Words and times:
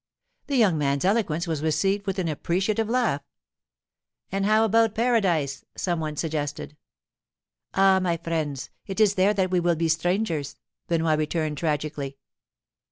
The 0.47 0.55
young 0.57 0.79
man's 0.79 1.05
eloquence 1.05 1.45
was 1.45 1.61
received 1.61 2.07
with 2.07 2.17
an 2.17 2.27
appreciative 2.27 2.89
laugh. 2.89 3.21
'And 4.31 4.47
how 4.47 4.65
about 4.65 4.95
paradise?' 4.95 5.63
some 5.77 5.99
one 5.99 6.15
suggested. 6.15 6.75
'Ah, 7.75 7.99
my 7.99 8.17
friends, 8.17 8.71
it 8.87 8.99
is 8.99 9.13
there 9.13 9.35
that 9.35 9.51
we 9.51 9.59
will 9.59 9.75
be 9.75 9.87
strangers!' 9.89 10.55
Benoit 10.87 11.19
returned 11.19 11.59
tragically. 11.59 12.17